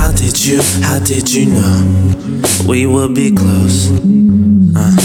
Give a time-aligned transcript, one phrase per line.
[0.00, 0.62] How did you?
[0.82, 3.90] How did you know we would be close?
[4.74, 4.96] Uh,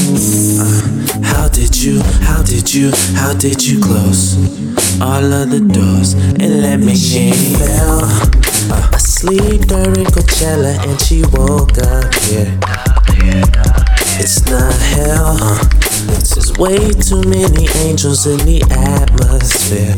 [0.63, 2.01] uh, how did you?
[2.23, 2.91] How did you?
[3.13, 4.37] How did you close
[5.01, 7.33] all of the doors and let me in?
[7.59, 7.99] Fell
[8.71, 12.57] uh, asleep during Coachella and she woke up here.
[14.17, 15.37] It's not hell.
[15.41, 15.59] Uh,
[16.15, 19.95] it's just way too many angels in the atmosphere.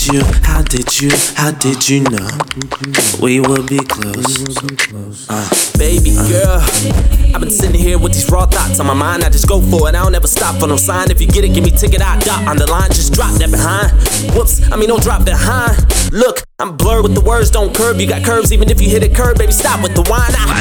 [0.00, 2.26] How did you, how did you, how did you know
[3.20, 5.28] we would be close?
[5.28, 6.60] Uh, Baby girl,
[7.34, 9.24] I've been sitting here with these raw thoughts on my mind.
[9.24, 11.10] I just go for it, I don't ever stop for no sign.
[11.10, 12.88] If you get it, give me ticket, I dot on the line.
[12.88, 13.92] Just drop that behind.
[14.34, 15.76] Whoops, I mean, don't drop behind.
[16.14, 18.00] Look, I'm blurred with the words, don't curve.
[18.00, 20.32] You got curves, even if you hit a curve, baby, stop with the wine.
[20.34, 20.60] I,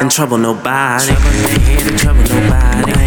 [0.00, 1.04] and trouble nobody.
[1.04, 2.99] Trouble ain't here to trouble nobody.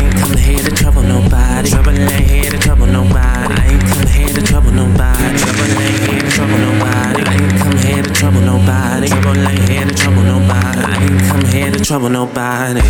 [11.94, 12.82] Trouble nobody.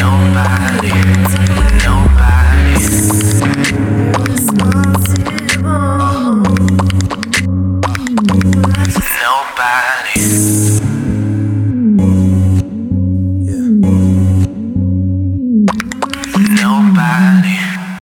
[0.00, 0.90] Nobody,
[1.84, 2.80] nobody.
[9.22, 10.59] Nobody.